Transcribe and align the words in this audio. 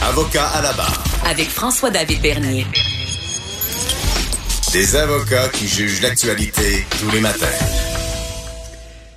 Avocat 0.00 0.46
à 0.46 0.62
la 0.62 0.72
barre. 0.72 1.04
Avec 1.26 1.50
François-David 1.50 2.22
Bernier. 2.22 2.66
Des 4.72 4.96
avocats 4.96 5.50
qui 5.50 5.68
jugent 5.68 6.00
l'actualité 6.00 6.86
tous 6.98 7.10
les 7.10 7.20
matins. 7.20 7.46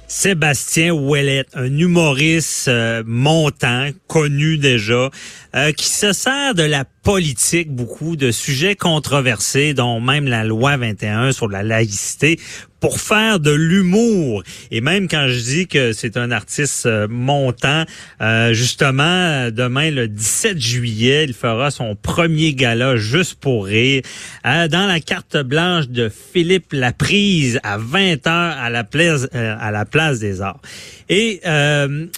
Sébastien 0.09 0.91
Ouellet, 0.93 1.45
un 1.53 1.77
humoriste 1.77 2.67
euh, 2.67 3.01
montant, 3.05 3.89
connu 4.07 4.57
déjà, 4.57 5.09
euh, 5.55 5.71
qui 5.71 5.87
se 5.87 6.11
sert 6.11 6.53
de 6.53 6.63
la 6.63 6.83
politique 6.85 7.73
beaucoup, 7.73 8.17
de 8.17 8.31
sujets 8.31 8.75
controversés, 8.75 9.73
dont 9.73 10.01
même 10.01 10.27
la 10.27 10.43
loi 10.43 10.75
21 10.75 11.31
sur 11.31 11.47
la 11.47 11.63
laïcité, 11.63 12.39
pour 12.79 12.99
faire 12.99 13.39
de 13.39 13.51
l'humour. 13.51 14.43
Et 14.71 14.81
même 14.81 15.07
quand 15.07 15.27
je 15.27 15.39
dis 15.39 15.67
que 15.67 15.93
c'est 15.93 16.17
un 16.17 16.31
artiste 16.31 16.85
euh, 16.85 17.07
montant, 17.09 17.83
euh, 18.21 18.53
justement, 18.53 19.49
demain, 19.51 19.91
le 19.91 20.07
17 20.07 20.59
juillet, 20.59 21.25
il 21.25 21.33
fera 21.33 21.71
son 21.71 21.95
premier 21.95 22.53
gala 22.53 22.97
juste 22.97 23.35
pour 23.35 23.65
rire, 23.65 24.01
dans 24.43 24.87
la 24.87 24.99
carte 24.99 25.37
blanche 25.37 25.87
de 25.89 26.09
Philippe 26.09 26.73
Laprise 26.73 27.59
à 27.63 27.77
20h 27.77 28.27
à 28.27 28.69
la 28.69 28.83
place, 28.83 29.27
à 29.33 29.71
la 29.71 29.85
place 29.85 30.19
des 30.19 30.41
arts. 30.41 30.61
Et 31.09 31.41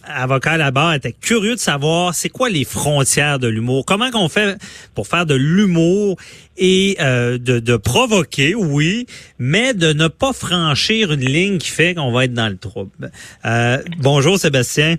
avocat 0.07 0.57
là-bas 0.57 0.95
était 0.95 1.13
curieux 1.13 1.55
de 1.55 1.59
savoir 1.59 2.13
c'est 2.13 2.29
quoi 2.29 2.49
les 2.49 2.65
frontières 2.65 3.39
de 3.39 3.47
l'humour. 3.47 3.85
Comment 3.85 4.11
qu'on 4.11 4.29
fait 4.29 4.57
pour 4.95 5.07
faire 5.07 5.25
de 5.25 5.35
l'humour 5.35 6.17
et 6.59 6.97
euh, 6.99 7.37
de, 7.37 7.59
de, 7.59 7.77
provoquer, 7.77 8.53
oui, 8.53 9.07
mais 9.39 9.73
de 9.73 9.93
ne 9.93 10.07
pas 10.07 10.33
franchir 10.49 11.11
une 11.11 11.19
ligne 11.19 11.57
qui 11.59 11.69
fait 11.69 11.93
qu'on 11.93 12.11
va 12.11 12.25
être 12.25 12.33
dans 12.33 12.49
le 12.49 12.57
trouble. 12.57 13.11
Euh, 13.45 13.77
bonjour 13.99 14.37
Sébastien. 14.37 14.95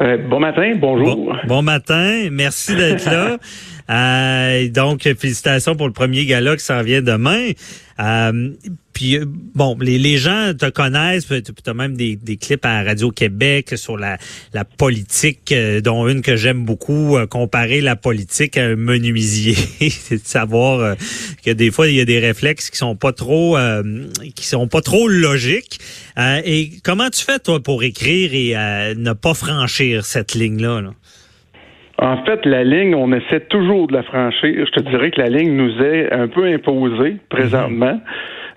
Euh, 0.00 0.16
bon 0.16 0.40
matin, 0.40 0.72
bonjour. 0.76 1.36
Bon, 1.46 1.62
matin, 1.62 2.28
merci 2.30 2.74
d'être 2.74 3.04
là. 3.04 3.36
Euh, 3.90 4.68
donc, 4.68 5.02
félicitations 5.02 5.76
pour 5.76 5.86
le 5.86 5.92
premier 5.92 6.24
gala 6.26 6.56
qui 6.56 6.64
s'en 6.64 6.82
vient 6.82 7.02
demain. 7.02 7.50
Euh, 8.00 8.50
puis 8.92 9.18
euh, 9.18 9.24
bon, 9.26 9.76
les, 9.80 10.16
gens 10.16 10.52
te 10.58 10.68
connaissent, 10.70 11.26
tu 11.26 11.52
as 11.66 11.74
même 11.74 11.96
des, 11.96 12.16
clips 12.40 12.64
à 12.64 12.82
Radio-Québec 12.82 13.74
sur 13.76 13.96
la, 13.98 14.18
politique, 14.78 15.52
euh, 15.52 15.80
dont 15.80 16.08
une 16.08 16.22
que 16.22 16.36
j'aime 16.36 16.64
beaucoup, 16.64 17.18
comparer 17.28 17.80
la 17.80 17.96
politique 17.96 18.56
à 18.56 18.64
un 18.64 18.76
menuisier. 18.76 19.54
C'est 19.90 20.22
de 20.22 20.26
savoir 20.26 20.96
que 21.44 21.50
des 21.50 21.70
fois, 21.70 21.88
il 21.88 21.96
y 21.96 22.00
a 22.00 22.04
des 22.04 22.18
réflexes 22.18 22.70
qui 22.70 22.78
sont 22.78 22.96
pas 22.96 23.12
trop 23.12 23.56
qui 24.34 24.46
sont 24.46 24.68
pas 24.68 24.80
trop 24.80 25.08
logiques. 25.08 25.78
et 26.18 26.70
comment 26.82 27.10
tu 27.10 27.24
fais, 27.24 27.38
toi, 27.38 27.62
pour 27.62 27.82
écrire 27.82 28.32
et 28.34 28.94
ne 28.94 29.12
pas 29.12 29.34
franchir 29.34 30.04
cette 30.04 30.34
ligne-là? 30.34 30.80
Là? 30.80 30.94
En 32.00 32.16
fait, 32.24 32.46
la 32.46 32.64
ligne, 32.64 32.94
on 32.94 33.12
essaie 33.12 33.40
toujours 33.40 33.86
de 33.86 33.92
la 33.92 34.02
franchir. 34.02 34.64
Je 34.66 34.72
te 34.72 34.88
dirais 34.88 35.10
que 35.10 35.20
la 35.20 35.28
ligne 35.28 35.54
nous 35.54 35.82
est 35.82 36.10
un 36.12 36.28
peu 36.28 36.46
imposée 36.46 37.16
présentement. 37.28 38.00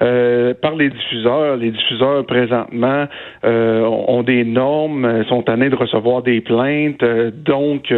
Euh, 0.02 0.53
par 0.59 0.75
les 0.75 0.89
diffuseurs. 0.89 1.55
Les 1.55 1.71
diffuseurs 1.71 2.25
présentement 2.25 3.05
euh, 3.45 3.83
ont 3.83 4.23
des 4.23 4.44
normes, 4.44 5.23
sont 5.30 5.44
tannés 5.44 5.69
de 5.69 5.75
recevoir 5.75 6.23
des 6.23 6.41
plaintes, 6.41 7.03
euh, 7.03 7.31
donc 7.31 7.94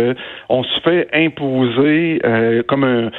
on 0.49 0.63
se 0.63 0.79
fait 0.81 1.07
imposer 1.13 2.21
comme 2.67 2.83
un. 2.83 3.11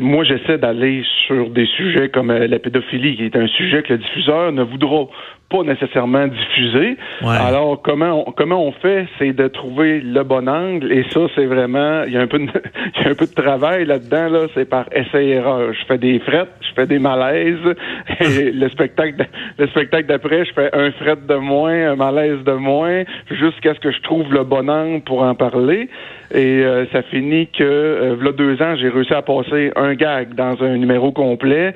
Moi, 0.00 0.24
j'essaie 0.24 0.58
d'aller 0.58 1.04
sur 1.26 1.50
des 1.50 1.66
sujets 1.66 2.08
comme 2.08 2.32
la 2.32 2.58
pédophilie, 2.58 3.16
qui 3.16 3.24
est 3.24 3.36
un 3.36 3.46
sujet 3.46 3.82
que 3.82 3.92
le 3.92 3.98
diffuseur 3.98 4.50
ne 4.52 4.62
voudra 4.62 5.06
pas 5.52 5.62
nécessairement 5.64 6.26
diffusé. 6.26 6.96
Alors 7.22 7.80
comment 7.82 8.24
on, 8.26 8.32
comment 8.32 8.64
on 8.64 8.72
fait, 8.72 9.06
c'est 9.18 9.32
de 9.32 9.48
trouver 9.48 10.00
le 10.00 10.22
bon 10.22 10.48
angle 10.48 10.90
et 10.90 11.04
ça 11.10 11.20
c'est 11.34 11.46
vraiment 11.46 12.04
il 12.06 12.12
y 12.12 12.16
a 12.16 12.20
un 12.20 12.26
peu 12.26 12.38
de, 12.38 12.46
il 12.96 13.04
y 13.04 13.06
a 13.06 13.10
un 13.10 13.14
peu 13.14 13.26
de 13.26 13.34
travail 13.34 13.84
là-dedans 13.84 14.28
là, 14.28 14.40
c'est 14.54 14.68
par 14.68 14.86
essai 14.92 15.26
erreur. 15.28 15.72
Je 15.72 15.84
fais 15.86 15.98
des 15.98 16.18
frettes, 16.20 16.54
je 16.62 16.74
fais 16.74 16.86
des 16.86 16.98
malaises 16.98 17.58
et 18.20 18.50
le 18.62 18.68
spectacle 18.70 19.26
le 19.58 19.66
spectacle 19.68 20.06
d'après, 20.06 20.44
je 20.44 20.52
fais 20.52 20.70
un 20.72 20.90
fret 20.92 21.16
de 21.28 21.34
moins, 21.34 21.92
un 21.92 21.96
malaise 21.96 22.42
de 22.44 22.52
moins 22.52 23.04
jusqu'à 23.30 23.74
ce 23.74 23.80
que 23.80 23.90
je 23.90 24.00
trouve 24.02 24.32
le 24.32 24.44
bon 24.44 24.68
angle 24.68 25.02
pour 25.02 25.22
en 25.22 25.34
parler. 25.34 25.88
Et 26.34 26.64
euh, 26.64 26.86
ça 26.92 27.02
finit 27.02 27.48
que, 27.48 27.62
euh, 27.62 28.16
là, 28.22 28.32
deux 28.32 28.60
ans, 28.62 28.74
j'ai 28.76 28.88
réussi 28.88 29.12
à 29.12 29.20
passer 29.20 29.70
un 29.76 29.94
gag 29.94 30.34
dans 30.34 30.62
un 30.62 30.78
numéro 30.78 31.12
complet 31.12 31.74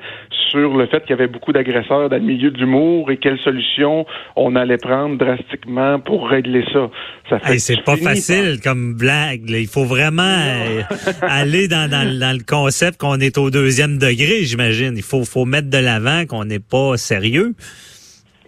sur 0.49 0.75
le 0.75 0.87
fait 0.87 1.01
qu'il 1.01 1.11
y 1.11 1.13
avait 1.13 1.27
beaucoup 1.27 1.51
d'agresseurs 1.51 2.09
dans 2.09 2.15
le 2.15 2.23
milieu 2.23 2.49
de 2.49 2.57
l'humour 2.57 3.11
et 3.11 3.17
quelle 3.17 3.37
solution 3.39 3.66
on 4.35 4.55
allait 4.55 4.77
prendre 4.77 5.17
drastiquement 5.17 5.99
pour 5.99 6.27
régler 6.27 6.63
ça. 6.73 6.89
ça 7.29 7.39
c'est 7.57 7.83
pas 7.83 7.97
facile 7.97 8.59
comme 8.63 8.93
blague. 8.93 9.49
Il 9.49 9.67
faut 9.67 9.85
vraiment 9.85 10.23
euh, 10.23 10.81
aller 11.21 11.67
dans, 11.67 11.89
dans, 11.89 12.19
dans, 12.19 12.35
le 12.37 12.43
concept 12.43 12.99
qu'on 12.99 13.19
est 13.19 13.37
au 13.37 13.49
deuxième 13.49 13.97
degré, 13.97 14.43
j'imagine. 14.43 14.93
Il 14.95 15.03
faut, 15.03 15.23
faut 15.25 15.45
mettre 15.45 15.69
de 15.69 15.77
l'avant 15.77 16.25
qu'on 16.25 16.45
n'est 16.45 16.59
pas 16.59 16.97
sérieux. 16.97 17.53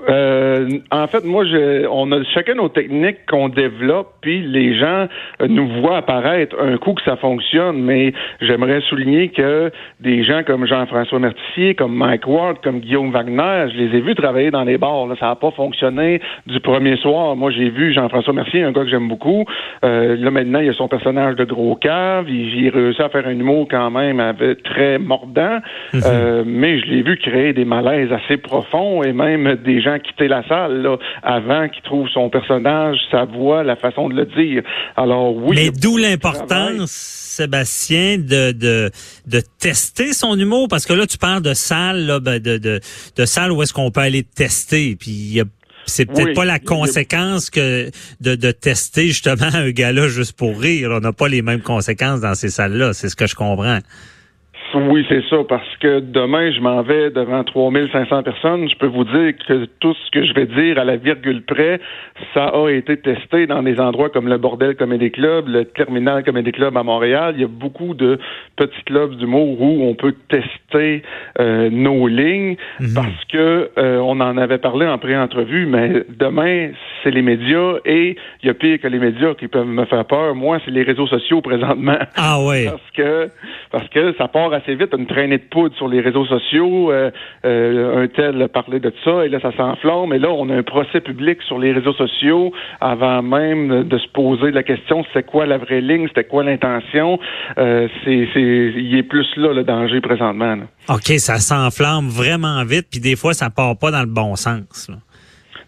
Euh, 0.07 0.69
en 0.91 1.07
fait, 1.07 1.25
moi, 1.25 1.45
je, 1.45 1.87
on 1.87 2.11
a 2.11 2.23
chacun 2.33 2.55
nos 2.55 2.69
techniques 2.69 3.25
qu'on 3.27 3.49
développe, 3.49 4.13
puis 4.21 4.41
les 4.41 4.77
gens 4.77 5.07
euh, 5.41 5.47
nous 5.47 5.67
voient 5.81 5.97
apparaître 5.97 6.55
un 6.59 6.77
coup 6.77 6.93
que 6.93 7.01
ça 7.03 7.17
fonctionne. 7.17 7.81
Mais 7.81 8.13
j'aimerais 8.41 8.81
souligner 8.81 9.29
que 9.29 9.71
des 9.99 10.23
gens 10.23 10.43
comme 10.43 10.65
Jean-François 10.65 11.19
Mertier, 11.19 11.75
comme 11.75 11.95
Mike 11.95 12.27
Ward, 12.27 12.57
comme 12.63 12.79
Guillaume 12.79 13.11
Wagner, 13.11 13.71
je 13.73 13.77
les 13.77 13.97
ai 13.97 14.01
vus 14.01 14.15
travailler 14.15 14.51
dans 14.51 14.63
les 14.63 14.77
bars. 14.77 15.07
Là. 15.07 15.15
Ça 15.19 15.27
n'a 15.27 15.35
pas 15.35 15.51
fonctionné 15.51 16.21
du 16.47 16.59
premier 16.59 16.97
soir. 16.97 17.35
Moi, 17.35 17.51
j'ai 17.51 17.69
vu 17.69 17.93
Jean-François 17.93 18.33
Mercier, 18.33 18.63
un 18.63 18.71
gars 18.71 18.83
que 18.83 18.89
j'aime 18.89 19.07
beaucoup. 19.07 19.45
Euh, 19.83 20.15
là, 20.17 20.31
maintenant, 20.31 20.59
il 20.59 20.69
a 20.69 20.73
son 20.73 20.87
personnage 20.87 21.35
de 21.35 21.43
gros 21.43 21.75
cave. 21.75 22.25
Il, 22.29 22.55
il 22.55 22.69
réussi 22.69 23.01
à 23.01 23.09
faire 23.09 23.27
un 23.27 23.31
humour 23.31 23.67
quand 23.69 23.91
même 23.91 24.19
avec, 24.19 24.63
très 24.63 24.97
mordant. 24.97 25.59
Mhm. 25.93 26.01
euh, 26.05 26.43
mais 26.45 26.79
je 26.79 26.85
l'ai 26.85 27.01
vu 27.01 27.17
créer 27.17 27.53
des 27.53 27.65
malaises 27.65 28.11
assez 28.11 28.37
profonds 28.37 29.03
et 29.03 29.13
même 29.13 29.55
des 29.63 29.81
gens 29.81 29.88
quitter 29.97 30.27
la 30.27 30.47
salle 30.47 30.83
là, 30.83 30.97
avant 31.23 31.67
qu'il 31.69 31.81
trouve 31.81 32.07
son 32.09 32.29
personnage, 32.29 32.97
sa 33.09 33.25
voix, 33.25 33.63
la 33.63 33.75
façon 33.75 34.09
de 34.09 34.13
le 34.13 34.25
dire. 34.25 34.61
Alors 34.95 35.35
oui. 35.35 35.55
Mais 35.55 35.71
d'où 35.71 35.97
l'importance, 35.97 36.91
Sébastien, 36.91 38.17
de, 38.17 38.51
de, 38.51 38.91
de 39.25 39.41
tester 39.59 40.13
son 40.13 40.37
humour, 40.37 40.67
parce 40.69 40.85
que 40.85 40.93
là, 40.93 41.07
tu 41.07 41.17
parles 41.17 41.41
de 41.41 41.53
salle, 41.53 42.05
là, 42.05 42.19
ben, 42.19 42.39
de, 42.39 42.57
de, 42.57 42.79
de 43.15 43.25
salle 43.25 43.51
où 43.51 43.63
est-ce 43.63 43.73
qu'on 43.73 43.89
peut 43.89 44.01
aller 44.01 44.23
tester, 44.23 44.95
puis 44.99 45.41
c'est 45.89 46.05
peut-être 46.05 46.33
pas 46.33 46.45
la 46.45 46.59
conséquence 46.59 47.49
que 47.49 47.89
de, 48.21 48.35
de 48.35 48.51
tester 48.51 49.07
justement 49.07 49.49
un 49.53 49.71
gars-là 49.71 50.07
juste 50.07 50.33
pour 50.33 50.59
rire. 50.59 50.91
On 50.93 50.99
n'a 50.99 51.13
pas 51.13 51.27
les 51.27 51.41
mêmes 51.41 51.61
conséquences 51.61 52.21
dans 52.21 52.35
ces 52.35 52.49
salles-là, 52.49 52.93
c'est 52.93 53.09
ce 53.09 53.15
que 53.15 53.27
je 53.27 53.35
comprends. 53.35 53.79
Oui, 54.75 55.05
c'est 55.09 55.23
ça, 55.29 55.37
parce 55.47 55.77
que 55.77 55.99
demain, 55.99 56.51
je 56.51 56.59
m'en 56.59 56.81
vais 56.81 57.09
devant 57.09 57.43
3500 57.43 58.23
personnes. 58.23 58.69
Je 58.69 58.75
peux 58.75 58.87
vous 58.87 59.03
dire 59.03 59.33
que 59.47 59.65
tout 59.79 59.93
ce 59.93 60.11
que 60.11 60.25
je 60.25 60.33
vais 60.33 60.45
dire 60.45 60.77
à 60.77 60.83
la 60.83 60.97
virgule 60.97 61.43
près, 61.43 61.79
ça 62.33 62.45
a 62.49 62.69
été 62.69 62.97
testé 62.97 63.47
dans 63.47 63.63
des 63.63 63.79
endroits 63.79 64.09
comme 64.09 64.27
le 64.27 64.37
Bordel 64.37 64.75
Comedy 64.75 65.11
Club, 65.11 65.47
le 65.47 65.65
Terminal 65.65 66.23
Comedy 66.23 66.51
Club 66.51 66.77
à 66.77 66.83
Montréal. 66.83 67.33
Il 67.35 67.41
y 67.41 67.43
a 67.43 67.47
beaucoup 67.47 67.93
de 67.93 68.19
petits 68.55 68.83
clubs 68.85 69.15
d'humour 69.15 69.59
où 69.61 69.83
on 69.83 69.95
peut 69.95 70.13
tester 70.29 71.01
euh, 71.39 71.69
nos 71.71 72.07
lignes 72.07 72.57
mhm. 72.79 72.93
parce 72.93 73.25
que 73.31 73.71
euh, 73.77 73.97
on 73.99 74.19
en 74.19 74.37
avait 74.37 74.59
parlé 74.59 74.85
en 74.85 74.97
pré-entrevue, 74.97 75.65
mais 75.65 76.03
demain, 76.09 76.71
c'est 77.03 77.11
les 77.11 77.21
médias 77.21 77.75
et 77.85 78.15
il 78.43 78.47
y 78.47 78.49
a 78.49 78.53
pire 78.53 78.79
que 78.79 78.87
les 78.87 78.99
médias 78.99 79.33
qui 79.33 79.47
peuvent 79.47 79.65
me 79.65 79.85
faire 79.85 80.05
peur. 80.05 80.35
Moi, 80.35 80.59
c'est 80.63 80.71
les 80.71 80.83
réseaux 80.83 81.07
sociaux 81.07 81.41
présentement. 81.41 81.97
Ah 82.15 82.43
ouais. 82.43 82.65
Parce 82.69 82.91
que 82.93 83.29
parce 83.71 83.87
que 83.89 84.13
ça 84.17 84.27
part 84.27 84.53
assez 84.61 84.75
vite, 84.75 84.93
une 84.97 85.07
traînée 85.07 85.37
de 85.37 85.43
poudre 85.49 85.75
sur 85.75 85.87
les 85.87 86.01
réseaux 86.01 86.25
sociaux. 86.25 86.91
Euh, 86.91 87.11
euh, 87.45 88.03
un 88.03 88.07
tel 88.07 88.47
parlait 88.49 88.79
de 88.79 88.93
ça 89.03 89.25
et 89.25 89.29
là, 89.29 89.39
ça 89.39 89.51
s'enflamme. 89.55 90.13
Et 90.13 90.19
là, 90.19 90.29
on 90.31 90.49
a 90.49 90.55
un 90.55 90.63
procès 90.63 91.01
public 91.01 91.41
sur 91.43 91.59
les 91.59 91.71
réseaux 91.71 91.93
sociaux 91.93 92.51
avant 92.81 93.21
même 93.21 93.83
de 93.83 93.97
se 93.97 94.07
poser 94.09 94.51
la 94.51 94.63
question 94.63 95.05
c'est 95.13 95.25
quoi 95.25 95.45
la 95.45 95.57
vraie 95.57 95.81
ligne, 95.81 96.07
c'était 96.07 96.23
quoi 96.23 96.43
l'intention? 96.43 97.19
Euh, 97.57 97.87
c'est, 98.03 98.27
c'est, 98.33 98.41
il 98.41 98.95
est 98.97 99.03
plus 99.03 99.27
là 99.37 99.53
le 99.53 99.63
danger 99.63 100.01
présentement. 100.01 100.57
OK, 100.89 101.07
ça 101.17 101.37
s'enflamme 101.37 102.07
vraiment 102.07 102.63
vite, 102.63 102.87
puis 102.91 102.99
des 102.99 103.15
fois, 103.15 103.33
ça 103.33 103.49
part 103.49 103.77
pas 103.77 103.91
dans 103.91 104.01
le 104.01 104.07
bon 104.07 104.35
sens. 104.35 104.89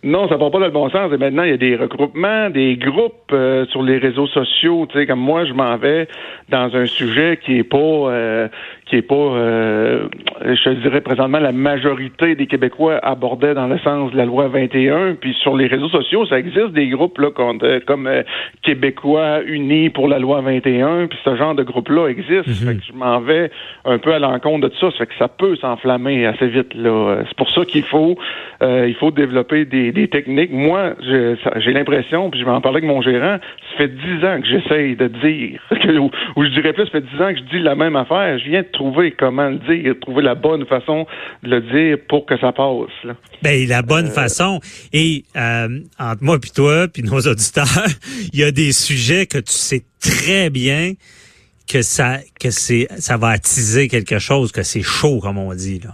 Non, 0.04 0.28
ça 0.28 0.36
va 0.36 0.50
pas 0.50 0.58
dans 0.58 0.66
le 0.66 0.72
bon 0.72 0.90
sens. 0.90 1.14
Et 1.14 1.18
maintenant, 1.18 1.44
il 1.44 1.52
y 1.52 1.54
a 1.54 1.58
des 1.58 1.76
regroupements, 1.76 2.50
des 2.50 2.76
groupes 2.76 3.32
euh, 3.34 3.68
sur 3.68 3.84
les 3.84 4.00
réseaux 4.00 4.26
sociaux. 4.28 4.88
Tu 4.90 4.98
sais, 4.98 5.06
comme 5.06 5.20
moi, 5.20 5.46
je 5.46 5.54
m'en 5.54 5.78
vais 5.78 6.08
dans 6.50 6.76
un 6.76 6.88
sujet 6.88 7.38
qui 7.44 7.60
est 7.60 7.64
pas 7.64 7.78
euh, 7.78 8.48
qui 8.92 8.98
est 8.98 9.02
pas, 9.02 9.16
euh, 9.16 10.10
je 10.44 10.70
dirais 10.82 11.00
présentement, 11.00 11.40
la 11.40 11.54
majorité 11.54 12.36
des 12.36 12.46
Québécois 12.46 13.00
abordaient 13.02 13.54
dans 13.54 13.68
le 13.68 13.80
sens 13.80 14.12
de 14.12 14.18
la 14.18 14.26
loi 14.26 14.50
21. 14.50 15.16
Puis 15.16 15.34
sur 15.42 15.56
les 15.56 15.68
réseaux 15.68 15.88
sociaux, 15.88 16.26
ça 16.26 16.38
existe 16.38 16.74
des 16.74 16.90
groupes 16.90 17.18
là, 17.20 17.32
comme, 17.32 17.60
comme 17.88 18.10
Québécois 18.64 19.44
unis 19.46 19.90
pour 19.92 20.10
la 20.10 20.20
loi 20.20 20.42
21. 20.42 21.08
Puis 21.08 21.18
ce 21.24 21.38
genre 21.38 21.56
de 21.56 21.64
groupe-là 21.64 22.08
existe. 22.08 22.48
Mhm. 22.48 22.68
Fait 22.68 22.76
que 22.76 22.84
je 22.86 22.92
m'en 22.92 23.22
vais 23.22 23.50
un 23.86 23.98
peu 23.98 24.14
à 24.14 24.20
l'encontre 24.20 24.68
de 24.68 24.74
ça. 24.76 24.92
Ça 24.92 24.98
fait 24.98 25.06
que 25.06 25.16
ça 25.18 25.30
peut 25.30 25.56
s'enflammer 25.56 26.26
assez 26.26 26.48
vite. 26.48 26.74
là. 26.76 27.24
C'est 27.30 27.38
pour 27.38 27.50
ça 27.50 27.64
qu'il 27.64 27.84
faut, 27.84 28.18
il 28.62 28.96
faut 29.00 29.12
développer 29.12 29.64
des, 29.64 29.94
des 29.94 30.10
techniques. 30.10 30.52
Moi, 30.52 30.96
j'ai 31.00 31.72
l'impression, 31.72 32.30
puis 32.30 32.42
je 32.42 32.46
vais 32.46 32.52
en 32.52 32.60
parler 32.60 32.80
avec 32.80 32.90
mon 32.90 33.02
gérant, 33.02 33.38
ça 33.72 33.78
fait 33.78 33.88
dix 33.88 34.26
ans 34.26 34.42
que 34.42 34.48
j'essaye 34.48 34.98
de 34.98 35.08
dire, 35.08 35.62
ou, 35.90 36.10
ou, 36.36 36.44
je 36.44 36.50
dirais 36.50 36.74
plus, 36.74 36.86
ça 36.86 36.92
fait 36.92 37.02
dix 37.02 37.22
ans 37.22 37.34
que 37.34 37.40
je 37.40 37.58
dis 37.58 37.60
la 37.60 37.76
même 37.76 37.96
affaire. 37.96 38.38
Je 38.40 38.50
viens 38.50 38.62
de 38.62 38.68
trouver 38.72 39.12
comment 39.12 39.50
le 39.50 39.58
dire, 39.58 39.96
trouver 40.02 40.24
la 40.24 40.36
bonne 40.36 40.66
façon 40.66 41.06
de 41.44 41.50
le 41.50 41.62
dire 41.62 41.98
pour 42.08 42.26
que 42.26 42.38
ça 42.40 42.52
passe. 42.52 42.90
Là. 43.04 43.14
Ben, 43.42 43.68
la 43.68 43.82
bonne 43.82 44.08
euh... 44.08 44.12
façon. 44.12 44.60
Et 44.94 45.24
euh, 45.36 45.80
entre 46.00 46.24
moi 46.24 46.40
puis 46.40 46.52
toi, 46.52 46.88
puis 46.88 47.04
nos 47.04 47.20
auditeurs, 47.28 47.88
il 48.34 48.40
y 48.40 48.44
a 48.44 48.52
des 48.52 48.72
sujets 48.72 49.26
que 49.26 49.38
tu 49.38 49.54
sais 49.54 49.82
très 50.00 50.50
bien 50.50 50.94
que 51.72 51.82
ça 51.82 52.18
que 52.40 52.50
c'est 52.50 52.88
ça 52.98 53.18
va 53.18 53.30
attiser 53.30 53.88
quelque 53.88 54.20
chose, 54.20 54.52
que 54.52 54.64
c'est 54.64 54.82
chaud, 54.82 55.20
comme 55.22 55.38
on 55.38 55.54
dit 55.54 55.80
là. 55.84 55.92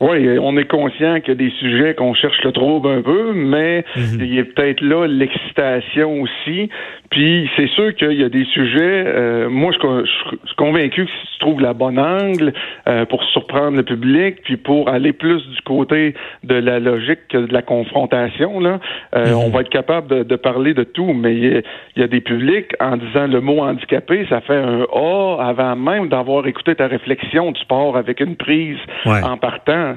Oui, 0.00 0.38
on 0.38 0.56
est 0.58 0.66
conscient 0.68 1.20
qu'il 1.20 1.28
y 1.28 1.30
a 1.30 1.34
des 1.34 1.52
sujets 1.60 1.94
qu'on 1.94 2.14
cherche 2.14 2.42
le 2.42 2.52
trouble 2.52 2.88
un 2.88 3.00
peu, 3.00 3.32
mais 3.32 3.84
Mhm. 3.96 4.20
il 4.20 4.34
y 4.34 4.40
a 4.40 4.44
peut-être 4.44 4.80
là 4.80 5.06
l'excitation 5.06 6.20
aussi. 6.20 6.68
Puis 7.14 7.48
c'est 7.56 7.68
sûr 7.68 7.94
qu'il 7.94 8.12
y 8.20 8.24
a 8.24 8.28
des 8.28 8.44
sujets. 8.46 9.04
euh, 9.06 9.48
moi, 9.48 9.70
je, 9.72 9.78
je, 9.78 10.04
je, 10.32 10.46
suis 10.48 10.56
convaincu 10.56 11.04
que 11.06 11.10
si 11.10 11.32
tu 11.34 11.38
trouves 11.38 11.60
la 11.60 11.72
bonne 11.72 11.98
angle 11.98 12.52
euh, 12.88 13.04
pour 13.04 13.22
surprendre 13.32 13.76
le 13.76 13.84
public, 13.84 14.42
puis 14.42 14.56
pour 14.56 14.88
aller 14.88 15.12
plus 15.12 15.40
du 15.46 15.60
côté 15.64 16.14
de 16.42 16.56
la 16.56 16.80
logique 16.80 17.20
que 17.28 17.38
de 17.38 17.52
la 17.52 17.62
confrontation, 17.62 18.58
là, 18.58 18.80
euh, 19.14 19.26
Mhm. 19.30 19.34
on 19.36 19.48
va 19.50 19.60
être 19.60 19.70
capable 19.70 20.08
de, 20.08 20.22
de 20.24 20.36
parler 20.36 20.74
de 20.74 20.82
tout. 20.82 21.12
Mais 21.12 21.34
il 21.36 21.44
y, 21.44 21.56
a, 21.56 21.60
il 21.96 22.00
y 22.00 22.02
a 22.02 22.08
des 22.08 22.20
publics 22.20 22.72
en 22.80 22.96
disant 22.96 23.28
le 23.28 23.40
mot 23.40 23.60
handicapé, 23.60 24.26
ça 24.28 24.40
fait 24.40 24.56
un 24.56 24.82
A 24.92 25.36
avant 25.40 25.76
même 25.76 26.08
d'avoir 26.08 26.46
écouté 26.48 26.74
ta 26.74 26.88
réflexion. 26.88 27.52
Tu 27.52 27.64
pars 27.66 27.96
avec 27.96 28.18
une 28.20 28.34
prise 28.36 28.78
Ouais. 29.06 29.22
en 29.22 29.36
partant. 29.36 29.96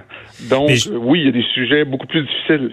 Donc, 0.52 0.70
je- 0.70 0.92
oui, 0.92 1.22
il 1.22 1.26
y 1.26 1.30
a 1.30 1.32
des 1.32 1.46
sujets 1.56 1.84
beaucoup 1.84 2.06
plus 2.08 2.22
difficiles. 2.22 2.72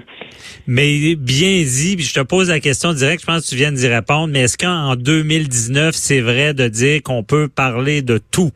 Mais 0.67 1.15
bien 1.17 1.63
dit, 1.63 1.97
puis 1.97 2.05
je 2.05 2.15
te 2.15 2.21
pose 2.27 2.51
la 2.51 2.61
question 2.61 2.93
directe, 2.93 3.21
je 3.23 3.27
pense 3.27 3.45
que 3.45 3.49
tu 3.51 3.57
viens 3.57 3.73
d'y 3.73 3.89
répondre, 3.89 4.29
mais 4.35 4.41
est-ce 4.41 4.59
qu'en 4.59 4.97
2019, 4.97 5.95
c'est 5.95 6.21
vrai 6.21 6.55
de 6.55 6.67
dire 6.67 7.01
qu'on 7.05 7.23
peut 7.23 7.47
parler 7.49 8.03
de 8.03 8.19
tout? 8.19 8.51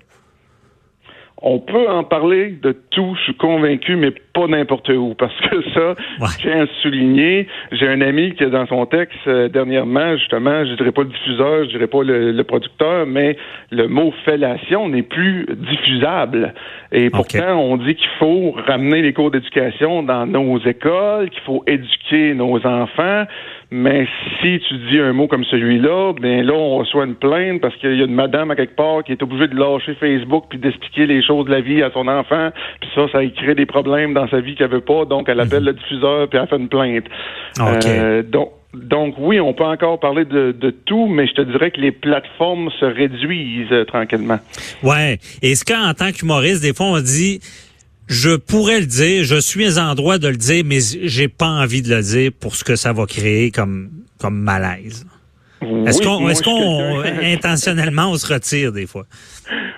On 1.40 1.60
peut 1.60 1.88
en 1.88 2.02
parler 2.02 2.58
de 2.60 2.72
tout, 2.90 3.14
je 3.16 3.22
suis 3.22 3.34
convaincu, 3.36 3.94
mais 3.94 4.10
pas 4.10 4.48
n'importe 4.48 4.88
où. 4.88 5.14
Parce 5.16 5.32
que 5.48 5.62
ça, 5.72 5.90
Ouais. 6.20 6.26
je 6.36 6.38
tiens 6.42 6.56
à 6.56 6.60
le 6.62 6.68
souligner. 6.82 7.46
J'ai 7.70 7.86
un 7.86 8.00
ami 8.00 8.34
qui, 8.34 8.44
dans 8.46 8.66
son 8.66 8.86
texte, 8.86 9.14
euh, 9.28 9.48
dernièrement, 9.48 10.16
justement, 10.16 10.64
je 10.64 10.74
dirais 10.74 10.90
pas 10.90 11.02
le 11.02 11.10
diffuseur, 11.10 11.62
je 11.66 11.68
dirais 11.70 11.86
pas 11.86 12.02
le, 12.02 12.32
le 12.32 12.42
producteur, 12.42 13.06
mais 13.06 13.36
le 13.70 13.86
mot 13.86 14.12
fellation 14.24 14.88
n'est 14.88 15.04
plus 15.04 15.46
diffusable. 15.56 16.54
Et 16.90 17.08
pourtant, 17.08 17.54
on 17.56 17.76
dit 17.76 17.94
qu'il 17.94 18.10
faut 18.18 18.50
ramener 18.66 19.00
les 19.02 19.12
cours 19.12 19.30
d'éducation 19.30 20.02
dans 20.02 20.26
nos 20.26 20.58
écoles, 20.58 21.30
qu'il 21.30 21.42
faut 21.42 21.62
éduquer 21.68 22.34
nos 22.34 22.56
enfants. 22.66 23.26
Mais 23.70 24.06
si 24.40 24.60
tu 24.66 24.78
dis 24.90 24.98
un 24.98 25.12
mot 25.12 25.28
comme 25.28 25.44
celui-là, 25.44 26.14
ben 26.18 26.42
là, 26.42 26.54
on 26.54 26.78
reçoit 26.78 27.04
une 27.04 27.16
plainte 27.16 27.60
parce 27.60 27.76
qu'il 27.76 27.96
y 27.96 28.00
a 28.00 28.06
une 28.06 28.14
madame 28.14 28.50
à 28.50 28.56
quelque 28.56 28.74
part 28.74 29.04
qui 29.04 29.12
est 29.12 29.22
obligée 29.22 29.46
de 29.46 29.56
lâcher 29.56 29.94
Facebook 29.94 30.44
puis 30.48 30.58
d'expliquer 30.58 31.06
les 31.06 31.22
choses 31.22 31.44
de 31.44 31.50
la 31.50 31.60
vie 31.60 31.82
à 31.82 31.90
son 31.90 32.08
enfant. 32.08 32.50
Puis 32.80 32.88
ça, 32.94 33.08
ça 33.12 33.18
crée 33.26 33.54
des 33.54 33.66
problèmes 33.66 34.14
dans 34.14 34.26
sa 34.28 34.40
vie 34.40 34.54
qu'elle 34.54 34.70
veut 34.70 34.80
pas. 34.80 35.04
Donc, 35.04 35.28
elle 35.28 35.40
appelle 35.40 35.64
le 35.64 35.74
diffuseur 35.74 36.28
puis 36.28 36.38
elle 36.38 36.48
fait 36.48 36.56
une 36.56 36.68
plainte. 36.68 37.04
OK. 37.60 37.86
Euh, 37.86 38.22
donc, 38.22 38.52
donc 38.72 39.14
oui, 39.18 39.38
on 39.38 39.52
peut 39.52 39.64
encore 39.64 40.00
parler 40.00 40.24
de, 40.24 40.52
de 40.52 40.70
tout, 40.70 41.06
mais 41.06 41.26
je 41.26 41.34
te 41.34 41.42
dirais 41.42 41.70
que 41.70 41.80
les 41.80 41.92
plateformes 41.92 42.70
se 42.80 42.84
réduisent 42.86 43.72
euh, 43.72 43.84
tranquillement. 43.84 44.38
Ouais. 44.82 45.18
Est-ce 45.42 45.64
qu'en 45.64 45.92
tant 45.94 46.10
qu'humoriste, 46.12 46.62
des 46.62 46.74
fois, 46.74 46.86
on 46.86 47.00
dit, 47.00 47.40
je 48.08 48.36
pourrais 48.36 48.80
le 48.80 48.86
dire, 48.86 49.24
je 49.24 49.40
suis 49.40 49.78
en 49.78 49.94
droit 49.94 50.18
de 50.18 50.28
le 50.28 50.36
dire, 50.36 50.64
mais 50.66 50.78
j'ai 51.02 51.28
pas 51.28 51.46
envie 51.48 51.82
de 51.82 51.94
le 51.94 52.00
dire 52.02 52.30
pour 52.40 52.54
ce 52.56 52.64
que 52.64 52.76
ça 52.76 52.92
va 52.92 53.06
créer 53.06 53.50
comme, 53.50 53.90
comme 54.20 54.38
malaise. 54.38 55.06
Est-ce 55.86 56.00
qu'on, 56.02 56.28
est-ce 56.28 56.42
qu'on, 56.44 57.02
quelqu'un- 57.02 57.32
intentionnellement, 57.34 58.10
on 58.12 58.14
se 58.14 58.32
retire 58.32 58.70
des 58.72 58.86
fois? 58.86 59.04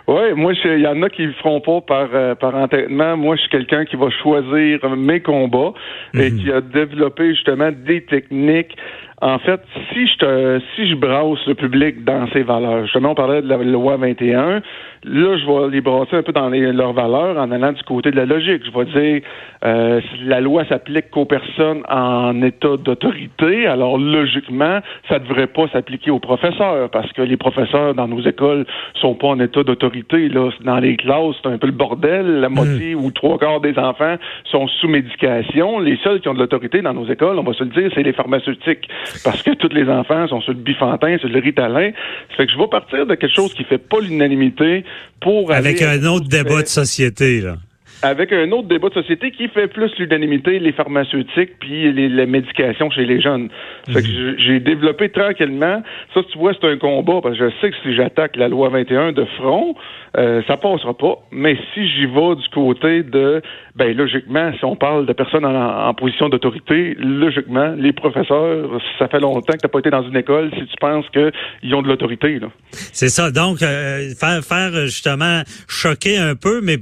Oui, 0.07 0.35
moi, 0.37 0.53
je- 0.53 0.77
il 0.77 0.83
y 0.83 0.87
en 0.87 1.01
a 1.03 1.09
qui 1.09 1.23
le 1.23 1.33
feront 1.35 1.61
pas 1.63 1.81
par, 1.81 2.09
euh, 2.13 2.35
par 2.35 2.55
entêtement. 2.55 3.17
Moi, 3.17 3.37
je 3.37 3.41
suis 3.43 3.51
quelqu'un 3.51 3.85
qui 3.87 3.97
va 3.97 4.09
choisir 4.23 4.79
mes 4.97 5.21
combats 5.21 5.73
et 6.15 6.33
qui 6.33 6.53
a 6.53 6.61
développé 6.61 7.31
justement 7.35 7.71
des 7.73 8.05
techniques. 8.05 8.77
En 9.23 9.39
fait, 9.39 9.61
si 9.93 10.07
je 10.07 10.17
te, 10.19 10.61
si 10.77 10.91
je 10.91 10.95
brasse 10.97 11.39
le 11.47 11.55
public 11.55 12.05
dans 12.05 12.27
ses 12.33 12.43
valeurs, 12.43 12.85
justement, 12.85 13.13
on 13.13 13.15
parlait 13.15 13.41
de 13.43 13.49
la 13.49 13.57
loi 13.59 13.97
21, 13.97 14.61
là, 15.05 15.37
je 15.37 15.47
vais 15.47 15.71
les 15.71 15.81
brasser 15.81 16.17
un 16.17 16.23
peu 16.23 16.33
dans 16.33 16.49
les- 16.49 16.73
leurs 16.73 16.93
valeurs 16.93 17.37
en 17.39 17.51
allant 17.51 17.73
du 17.73 17.83
côté 17.85 18.11
de 18.11 18.17
la 18.17 18.27
logique. 18.27 18.63
Je 18.65 18.71
vais 18.79 18.85
dire, 18.85 19.23
euh, 19.65 20.01
la 20.25 20.41
loi 20.41 20.65
s'applique 20.67 21.11
qu'aux 21.11 21.25
personnes 21.25 21.83
en 21.89 22.41
état 22.43 22.77
d'autorité, 22.77 23.67
alors 23.67 23.99
logiquement, 23.99 24.81
ça 25.09 25.19
ne 25.19 25.25
devrait 25.25 25.47
pas 25.47 25.69
s'appliquer 25.69 26.11
aux 26.11 26.19
professeurs 26.19 26.91
parce 26.91 27.11
que 27.13 27.23
les 27.23 27.37
professeurs 27.37 27.95
dans 27.95 28.09
nos 28.09 28.21
écoles 28.21 28.67
sont 29.01 29.15
pas 29.15 29.29
en 29.29 29.41
état 29.41 29.63
d'autorité. 29.63 30.29
Là, 30.29 30.51
dans 30.65 30.79
les 30.79 30.97
classes, 30.97 31.37
c'est 31.43 31.49
un 31.49 31.59
peu 31.59 31.67
le 31.67 31.73
bordel. 31.73 32.41
La 32.41 32.49
moitié 32.49 32.95
ou 32.95 33.11
trois 33.11 33.39
quarts 33.39 33.61
des 33.61 33.79
enfants 33.79 34.17
sont 34.45 34.67
sous 34.69 34.89
médication. 34.89 35.79
Les 35.81 35.97
seuls 36.05 36.21
qui 36.21 36.29
ont 36.29 36.35
de 36.35 36.39
l'autorité 36.41 36.83
dans 36.83 36.95
nos 36.95 37.07
écoles, 37.07 37.39
on 37.39 37.43
va 37.43 37.53
se 37.55 37.65
le 37.65 37.71
dire, 37.71 37.91
c'est 37.95 38.03
les 38.03 38.13
pharmaceutiques 38.13 38.89
parce 39.25 39.43
que 39.43 39.53
tous 39.53 39.73
les 39.75 39.89
enfants 39.89 40.27
sont 40.29 40.41
sur 40.41 40.53
le 40.53 40.59
bifantin, 40.59 41.19
sur 41.19 41.29
le 41.29 41.41
ritalin. 41.41 41.91
Ça 42.31 42.37
fait 42.37 42.47
que 42.47 42.53
je 42.53 42.59
vais 42.59 42.69
partir 42.69 43.07
de 43.07 43.15
quelque 43.15 43.35
chose 43.35 43.55
qui 43.55 43.65
fait 43.65 43.79
pas 43.79 43.99
l'unanimité 44.01 44.85
pour 45.21 45.53
Avec 45.53 45.83
aller- 45.83 46.01
un 46.03 46.07
autre 46.07 46.29
débat 46.29 46.63
de 46.63 46.69
société, 46.69 47.41
là. 47.41 47.57
Avec 48.03 48.33
un 48.33 48.51
autre 48.53 48.69
débat 48.69 48.89
de 48.89 48.95
société 48.95 49.31
qui 49.31 49.49
fait 49.49 49.67
plus 49.69 49.91
l'unanimité, 49.99 50.59
les 50.59 50.73
pharmaceutiques 50.73 51.59
puis 51.61 51.93
les, 51.93 52.09
les 52.09 52.27
médications 52.27 52.91
chez 52.91 53.05
les 53.05 53.21
jeunes. 53.21 53.49
Fait 53.93 54.03
que 54.03 54.09
Mhm. 54.09 54.35
j'ai- 54.39 54.61
développé 54.61 55.09
tranquillement. 55.09 55.83
Ça, 56.15 56.21
tu 56.31 56.39
vois, 56.39 56.53
c'est 56.61 56.67
un 56.69 56.77
combat 56.77 57.21
parce 57.23 57.39
que 57.39 57.49
je 57.49 57.55
sais 57.61 57.71
que 57.71 57.77
si 57.83 57.95
j'attaque 57.95 58.37
la 58.37 58.49
loi 58.49 58.69
21 58.69 59.13
de 59.13 59.25
front, 59.37 59.75
euh, 60.17 60.43
ça 60.47 60.57
passera 60.57 60.97
pas. 60.97 61.17
Mais 61.33 61.57
si 61.75 61.89
j'y 61.89 62.07
vais 62.07 62.35
du 62.37 62.49
côté 62.53 63.03
de, 63.03 63.41
ben 63.77 63.97
logiquement, 63.97 64.53
si 64.59 64.65
on 64.65 64.77
parle 64.77 65.07
de 65.07 65.13
personnes 65.13 65.45
en, 65.47 65.89
en 65.89 65.95
position 65.95 66.29
d'autorité, 66.29 66.95
logiquement, 66.99 67.75
les 67.79 67.93
professeurs, 67.93 68.81
ça 68.99 69.09
fait 69.09 69.21
longtemps 69.21 69.53
que 69.55 69.59
t'as 69.59 69.69
pas 69.69 69.79
été 69.79 69.91
dans 69.91 70.03
une 70.03 70.17
école 70.17 70.51
si 70.55 70.67
tu 70.67 70.77
penses 70.81 71.07
qu'ils 71.11 71.75
ont 71.75 71.83
de 71.83 71.89
l'autorité. 71.89 72.39
là. 72.39 72.49
C'est 72.71 73.09
ça. 73.09 73.31
Donc, 73.31 73.63
euh, 73.63 74.11
faire, 74.19 74.43
faire 74.45 74.73
justement 74.87 75.43
choquer 75.69 76.19
un 76.19 76.35
peu, 76.35 76.61
mais 76.63 76.77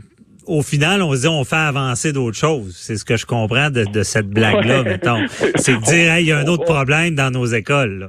au 0.48 0.62
final, 0.62 1.02
on 1.02 1.14
se 1.14 1.20
dit 1.22 1.28
on 1.28 1.44
fait 1.44 1.56
avancer 1.56 2.12
d'autres 2.12 2.36
choses. 2.36 2.74
C'est 2.76 2.96
ce 2.96 3.04
que 3.04 3.16
je 3.16 3.26
comprends 3.26 3.70
de, 3.70 3.84
de 3.84 4.02
cette 4.02 4.28
blague-là, 4.28 4.82
Ouais. 4.82 4.90
mettons. 4.90 5.24
C'est 5.56 5.76
de 5.76 5.82
dire, 5.82 6.12
hey, 6.12 6.24
il 6.24 6.28
y 6.28 6.32
a 6.32 6.38
un 6.38 6.46
autre 6.46 6.64
problème 6.64 7.14
dans 7.14 7.30
nos 7.30 7.46
écoles. 7.46 7.98
là. 8.00 8.08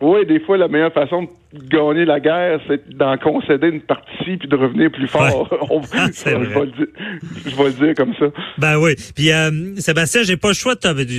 Oui, 0.00 0.26
des 0.26 0.40
fois, 0.40 0.56
la 0.58 0.68
meilleure 0.68 0.92
façon 0.92 1.22
de 1.22 1.28
gagner 1.54 2.04
la 2.04 2.20
guerre, 2.20 2.60
c'est 2.66 2.96
d'en 2.96 3.16
concéder 3.18 3.68
une 3.68 3.80
partie 3.80 4.36
puis 4.38 4.48
de 4.48 4.56
revenir 4.56 4.90
plus 4.90 5.08
fort. 5.08 5.48
Je, 5.92 6.30
vais 6.30 6.38
le 6.38 6.66
dire, 6.66 6.86
je 7.44 7.56
vais 7.56 7.64
le 7.64 7.72
dire 7.72 7.94
comme 7.96 8.14
ça. 8.18 8.26
Ben 8.58 8.78
oui. 8.78 8.94
Puis 9.14 9.32
euh, 9.32 9.74
Sébastien, 9.78 10.22
j'ai 10.22 10.36
pas 10.36 10.48
le 10.48 10.54
choix 10.54 10.74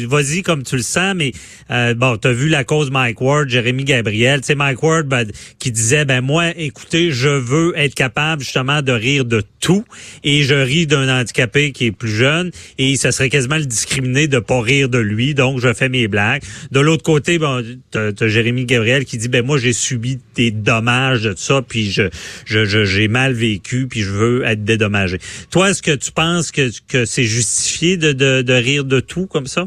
vas-y 0.07 0.41
comme 0.41 0.63
tu 0.63 0.75
le 0.75 0.81
sens, 0.81 1.13
mais 1.15 1.31
euh, 1.71 1.93
bon, 1.93 2.17
t'as 2.17 2.31
vu 2.31 2.49
la 2.49 2.63
cause 2.63 2.91
Mike 2.91 3.21
Ward, 3.21 3.49
Jérémy 3.49 3.83
Gabriel, 3.83 4.41
tu 4.41 4.47
sais 4.47 4.55
Mike 4.55 4.81
Ward 4.81 5.05
ben, 5.05 5.25
qui 5.59 5.71
disait 5.71 6.05
ben 6.05 6.21
moi, 6.21 6.45
écoutez, 6.55 7.11
je 7.11 7.29
veux 7.29 7.73
être 7.77 7.95
capable 7.95 8.41
justement 8.41 8.81
de 8.81 8.91
rire 8.91 9.25
de 9.25 9.43
tout 9.59 9.85
et 10.23 10.43
je 10.43 10.55
ris 10.55 10.87
d'un 10.87 11.21
handicapé 11.21 11.71
qui 11.71 11.87
est 11.87 11.91
plus 11.91 12.09
jeune 12.09 12.51
et 12.77 12.95
ça 12.95 13.11
serait 13.11 13.29
quasiment 13.29 13.57
le 13.57 13.65
discriminer 13.65 14.27
de 14.27 14.39
pas 14.39 14.61
rire 14.61 14.89
de 14.89 14.99
lui, 14.99 15.33
donc 15.33 15.59
je 15.59 15.73
fais 15.73 15.89
mes 15.89 16.07
blagues. 16.07 16.43
De 16.71 16.79
l'autre 16.79 17.03
côté, 17.03 17.39
bon, 17.39 17.63
t'as, 17.91 18.11
t'as 18.11 18.27
Jérémy 18.27 18.65
Gabriel 18.65 19.05
qui 19.05 19.17
dit 19.17 19.29
ben 19.29 19.45
moi 19.45 19.57
j'ai 19.57 19.73
subi 19.73 20.19
des 20.35 20.51
dommages 20.51 21.21
de 21.23 21.33
ça 21.35 21.61
puis 21.61 21.91
je, 21.91 22.03
je, 22.45 22.65
je- 22.65 22.85
j'ai 22.85 23.07
mal 23.07 23.33
vécu 23.33 23.87
puis 23.87 24.01
je 24.01 24.11
veux 24.11 24.43
être 24.45 24.63
dédommagé. 24.63 25.17
Toi, 25.51 25.69
est-ce 25.69 25.81
que 25.83 25.95
tu 25.95 26.11
penses 26.11 26.51
que, 26.51 26.69
que 26.91 27.05
c'est 27.05 27.23
justifié 27.23 27.97
de, 27.97 28.13
de, 28.13 28.41
de 28.41 28.53
rire 28.53 28.83
de 28.83 28.99
tout 28.99 29.27
comme 29.27 29.45
ça? 29.45 29.65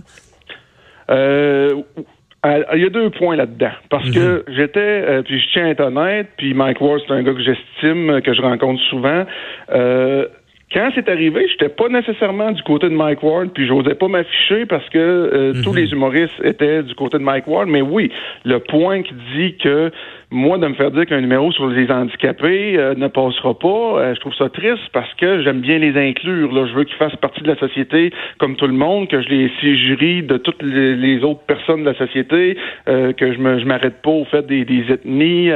Euh, 1.10 1.74
Il 2.74 2.80
y 2.82 2.84
a 2.86 2.90
deux 2.90 3.10
points 3.10 3.36
là-dedans. 3.36 3.72
Parce 3.90 4.10
que 4.10 4.44
j'étais, 4.48 4.80
euh, 4.80 5.22
puis 5.22 5.40
je 5.40 5.52
tiens 5.52 5.66
à 5.66 5.70
être 5.70 5.80
honnête, 5.80 6.28
puis 6.36 6.54
Mike 6.54 6.80
Ward, 6.80 7.00
c'est 7.06 7.12
un 7.12 7.22
gars 7.22 7.32
que 7.32 7.42
j'estime, 7.42 8.20
que 8.22 8.34
je 8.34 8.40
rencontre 8.42 8.80
souvent. 8.90 9.24
Euh, 9.72 10.26
quand 10.72 10.90
c'est 10.96 11.08
arrivé, 11.08 11.46
j'étais 11.48 11.68
pas 11.68 11.88
nécessairement 11.88 12.50
du 12.50 12.60
côté 12.62 12.88
de 12.88 12.94
Mike 12.94 13.22
Ward, 13.22 13.50
puis 13.54 13.66
j'osais 13.66 13.94
pas 13.94 14.08
m'afficher 14.08 14.66
parce 14.66 14.88
que 14.88 14.98
euh, 14.98 15.62
tous 15.62 15.72
les 15.72 15.92
humoristes 15.92 16.34
étaient 16.42 16.82
du 16.82 16.94
côté 16.96 17.18
de 17.18 17.22
Mike 17.22 17.46
Ward. 17.46 17.68
Mais 17.68 17.82
oui, 17.82 18.10
le 18.44 18.58
point 18.58 19.02
qui 19.02 19.14
dit 19.36 19.56
que 19.58 19.92
moi, 20.32 20.58
de 20.58 20.66
me 20.66 20.74
faire 20.74 20.90
dire 20.90 21.06
qu'un 21.06 21.20
numéro 21.20 21.52
sur 21.52 21.68
les 21.68 21.88
handicapés 21.88 22.76
euh, 22.76 22.94
ne 22.96 23.06
passera 23.06 23.56
pas, 23.56 23.68
euh, 23.68 24.14
je 24.14 24.20
trouve 24.20 24.34
ça 24.34 24.48
triste 24.48 24.82
parce 24.92 25.12
que 25.14 25.40
j'aime 25.42 25.60
bien 25.60 25.78
les 25.78 25.96
inclure. 25.96 26.52
Là. 26.52 26.66
Je 26.66 26.74
veux 26.74 26.82
qu'ils 26.82 26.96
fassent 26.96 27.14
partie 27.16 27.42
de 27.42 27.48
la 27.48 27.56
société 27.56 28.12
comme 28.38 28.56
tout 28.56 28.66
le 28.66 28.72
monde, 28.72 29.08
que 29.08 29.22
je 29.22 29.28
les 29.28 29.48
jury 29.76 30.24
de 30.24 30.36
toutes 30.36 30.62
les, 30.62 31.22
autres 31.22 31.42
personnes 31.46 31.84
de 31.84 31.90
la 31.90 31.96
société, 31.96 32.58
euh, 32.88 33.12
que 33.12 33.32
je 33.32 33.38
me 33.38 33.60
je 33.60 33.64
m'arrête 33.64 34.02
pas 34.02 34.10
au 34.10 34.24
fait 34.24 34.44
des, 34.46 34.64
des 34.64 34.84
ethnies, 34.90 35.48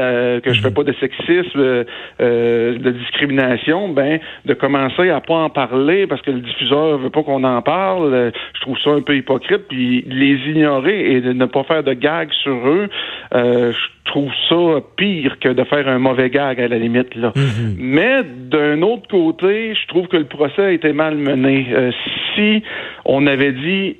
que 0.42 0.52
je 0.52 0.60
fais 0.60 0.70
pas 0.70 0.84
de 0.84 0.92
sexisme, 0.94 1.84
de 2.20 2.90
discrimination. 2.90 3.88
Ben, 3.88 4.20
de 4.44 4.54
commencer 4.54 4.99
à 5.08 5.20
pas 5.20 5.34
en 5.34 5.50
parler 5.50 6.06
parce 6.06 6.20
que 6.20 6.30
le 6.30 6.40
diffuseur 6.40 6.98
veut 6.98 7.10
pas 7.10 7.22
qu'on 7.22 7.44
en 7.44 7.62
parle, 7.62 8.32
je 8.54 8.60
trouve 8.60 8.78
ça 8.84 8.90
un 8.90 9.00
peu 9.00 9.16
hypocrite. 9.16 9.68
Puis 9.68 10.04
les 10.06 10.36
ignorer 10.50 11.12
et 11.12 11.20
de 11.20 11.32
ne 11.32 11.46
pas 11.46 11.64
faire 11.64 11.82
de 11.82 11.94
gags 11.94 12.32
sur 12.42 12.68
eux, 12.68 12.88
je 13.32 14.10
trouve 14.10 14.30
ça 14.48 14.80
pire 14.96 15.38
que 15.38 15.48
de 15.48 15.64
faire 15.64 15.88
un 15.88 15.98
mauvais 15.98 16.30
gag 16.30 16.60
à 16.60 16.68
la 16.68 16.78
limite. 16.78 17.14
Là. 17.14 17.32
Mhm. 17.34 17.76
Mais 17.78 18.22
d'un 18.24 18.82
autre 18.82 19.08
côté, 19.08 19.74
je 19.74 19.86
trouve 19.86 20.08
que 20.08 20.16
le 20.16 20.24
procès 20.24 20.62
a 20.62 20.70
été 20.72 20.92
mal 20.92 21.16
mené. 21.16 21.68
Euh, 21.72 21.92
si 22.34 22.62
on 23.04 23.26
avait 23.26 23.52
dit 23.52 23.96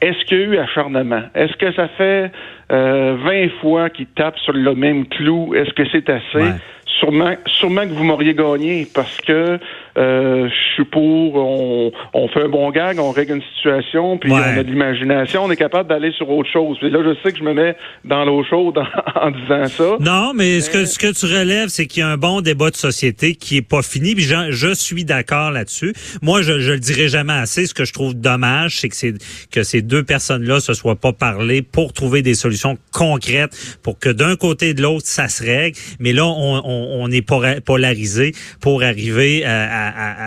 est-ce 0.00 0.24
qu'il 0.24 0.38
y 0.38 0.40
a 0.40 0.44
eu 0.44 0.58
acharnement? 0.58 1.22
Est-ce 1.34 1.56
que 1.56 1.72
ça 1.72 1.86
fait 1.88 2.32
euh, 2.72 3.16
20 3.24 3.60
fois 3.60 3.88
qu'il 3.88 4.06
tape 4.06 4.36
sur 4.40 4.52
le 4.52 4.74
même 4.74 5.06
clou? 5.06 5.54
Est-ce 5.54 5.72
que 5.74 5.84
c'est 5.92 6.10
assez? 6.10 6.58
Sûrement, 6.86 7.34
sûrement 7.46 7.82
que 7.82 7.92
vous 7.92 8.02
m'auriez 8.02 8.34
gagné 8.34 8.86
parce 8.92 9.20
que 9.20 9.58
euh, 9.96 10.48
je 10.48 10.74
suis 10.74 10.84
pour, 10.84 11.34
on, 11.34 11.92
on, 12.14 12.28
fait 12.28 12.42
un 12.42 12.48
bon 12.48 12.70
gag, 12.70 12.98
on 12.98 13.10
règle 13.10 13.34
une 13.34 13.42
situation, 13.56 14.18
puis 14.18 14.32
on 14.32 14.36
a 14.36 14.62
de 14.62 14.70
l'imagination, 14.70 15.44
on 15.44 15.50
est 15.50 15.56
capable 15.56 15.88
d'aller 15.88 16.12
sur 16.12 16.30
autre 16.30 16.48
chose. 16.50 16.78
Puis 16.78 16.90
là, 16.90 17.00
je 17.04 17.14
sais 17.22 17.32
que 17.32 17.38
je 17.38 17.44
me 17.44 17.52
mets 17.52 17.76
dans 18.04 18.24
l'eau 18.24 18.44
chaude 18.44 18.78
en, 18.78 19.30
disant 19.42 19.66
ça. 19.66 19.96
Non, 20.00 20.32
mais, 20.34 20.60
ce 20.60 20.70
que 20.70 20.84
ce 20.84 20.98
que 20.98 21.12
tu 21.12 21.26
relèves, 21.26 21.68
c'est 21.68 21.86
qu'il 21.86 22.00
y 22.00 22.04
a 22.04 22.08
un 22.08 22.16
bon 22.16 22.40
débat 22.40 22.70
de 22.70 22.76
société 22.76 23.34
qui 23.34 23.56
est 23.56 23.68
pas 23.68 23.82
fini. 23.82 24.14
Puis 24.14 24.24
je, 24.24 24.50
je 24.50 24.74
suis 24.74 25.04
d'accord 25.04 25.50
là-dessus. 25.50 25.92
Moi, 26.22 26.42
je, 26.42 26.60
je 26.60 26.72
le 26.72 26.78
dirai 26.78 27.08
jamais 27.08 27.32
assez. 27.32 27.66
Ce 27.66 27.74
que 27.74 27.84
je 27.84 27.92
trouve 27.92 28.14
dommage, 28.14 28.80
c'est 28.80 28.88
que 28.88 28.96
c'est 28.96 29.14
que 29.50 29.62
ces 29.62 29.82
deux 29.82 30.04
personnes-là 30.04 30.60
se 30.60 30.74
soient 30.74 30.96
pas 30.96 31.12
parlé 31.12 31.62
pour 31.62 31.92
trouver 31.92 32.22
des 32.22 32.34
solutions 32.34 32.76
concrètes 32.92 33.78
pour 33.82 33.98
que 33.98 34.08
d'un 34.08 34.36
côté 34.36 34.70
et 34.70 34.74
de 34.74 34.82
l'autre, 34.82 35.06
ça 35.06 35.28
se 35.28 35.42
règle. 35.42 35.76
Mais 35.98 36.12
là, 36.12 36.24
on, 36.26 36.62
on, 36.64 37.02
on 37.02 37.10
est 37.10 37.26
polarisé 37.64 38.32
pour 38.60 38.82
arriver 38.82 39.44
à 39.44 39.81
à, 39.81 39.81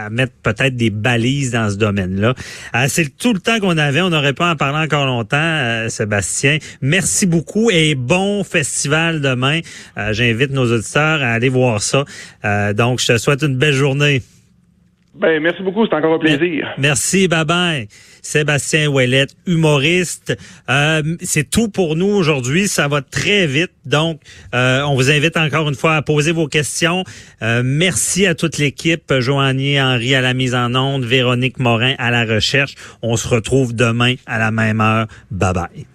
mettre 0.09 0.33
peut-être 0.43 0.75
des 0.75 0.89
balises 0.89 1.51
dans 1.51 1.69
ce 1.69 1.75
domaine-là. 1.75 2.33
Euh, 2.75 2.85
c'est 2.87 3.15
tout 3.17 3.33
le 3.33 3.39
temps 3.39 3.59
qu'on 3.59 3.77
avait. 3.77 4.01
On 4.01 4.09
n'aurait 4.09 4.33
pas 4.33 4.51
en 4.51 4.55
parler 4.55 4.85
encore 4.85 5.05
longtemps, 5.05 5.37
euh, 5.37 5.89
Sébastien. 5.89 6.57
Merci 6.81 7.25
beaucoup 7.25 7.69
et 7.71 7.95
bon 7.95 8.43
festival 8.43 9.21
demain. 9.21 9.61
Euh, 9.97 10.13
j'invite 10.13 10.51
nos 10.51 10.71
auditeurs 10.71 11.21
à 11.21 11.31
aller 11.31 11.49
voir 11.49 11.81
ça. 11.81 12.05
donc, 12.73 12.99
je 12.99 13.07
te 13.07 13.17
souhaite 13.17 13.43
une 13.43 13.57
belle 13.57 13.73
journée. 13.73 14.21
Ben, 15.17 15.41
merci 15.41 15.63
beaucoup, 15.63 15.85
c'est 15.85 15.95
encore 15.95 16.15
un 16.15 16.19
plaisir. 16.19 16.73
Merci, 16.77 17.27
bye 17.27 17.45
bye. 17.45 17.87
Sébastien 18.21 18.87
Ouellette, 18.87 19.35
humoriste. 19.47 20.37
Euh, 20.69 21.01
c'est 21.21 21.49
tout 21.49 21.69
pour 21.69 21.95
nous 21.95 22.07
aujourd'hui. 22.07 22.67
Ça 22.67 22.87
va 22.89 23.01
très 23.01 23.47
vite. 23.47 23.71
Donc, 23.85 24.19
euh, 24.53 24.81
on 24.81 24.95
vous 24.95 25.11
invite 25.11 25.37
encore 25.37 25.69
une 25.69 25.75
fois 25.75 25.95
à 25.95 26.01
poser 26.01 26.33
vos 26.33 26.47
questions. 26.47 27.05
Euh, 27.41 27.61
merci 27.63 28.25
à 28.27 28.35
toute 28.35 28.57
l'équipe. 28.57 29.13
Joanie 29.19 29.79
Henry 29.79 30.15
à 30.15 30.21
la 30.21 30.33
mise 30.33 30.53
en 30.53 30.75
onde, 30.75 31.05
Véronique 31.05 31.59
Morin 31.59 31.93
à 31.97 32.11
la 32.11 32.25
recherche. 32.25 32.75
On 33.01 33.15
se 33.15 33.27
retrouve 33.27 33.73
demain 33.73 34.15
à 34.25 34.37
la 34.37 34.51
même 34.51 34.81
heure. 34.81 35.07
Bye 35.31 35.53
bye. 35.53 35.85